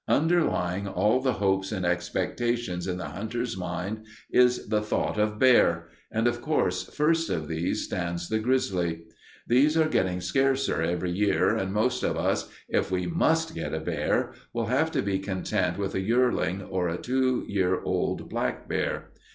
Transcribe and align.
Underlying 0.07 0.87
all 0.87 1.19
the 1.21 1.33
hopes 1.33 1.71
and 1.71 1.85
expectations 1.85 2.87
in 2.87 2.97
the 2.97 3.09
hunter's 3.09 3.55
mind 3.55 4.03
is 4.31 4.65
the 4.67 4.81
thought 4.81 5.19
of 5.19 5.37
bear, 5.37 5.89
and 6.11 6.25
of 6.25 6.41
course 6.41 6.85
first 6.85 7.29
of 7.29 7.47
these 7.47 7.83
stands 7.83 8.27
the 8.27 8.39
grizzly. 8.39 9.03
These 9.45 9.77
are 9.77 9.87
getting 9.87 10.19
scarcer 10.19 10.81
every 10.81 11.11
year, 11.11 11.55
and 11.55 11.71
most 11.71 12.01
of 12.01 12.17
us, 12.17 12.49
if 12.67 12.89
we 12.89 13.05
must 13.05 13.53
get 13.53 13.75
a 13.75 13.79
bear, 13.79 14.33
will 14.53 14.65
have 14.65 14.91
to 14.93 15.03
be 15.03 15.19
content 15.19 15.77
with 15.77 15.93
a 15.93 16.01
yearling 16.01 16.63
or 16.63 16.89
a 16.89 16.97
two 16.97 17.45
year 17.47 17.79
old 17.83 18.27
black 18.27 18.67
bear. 18.67 19.11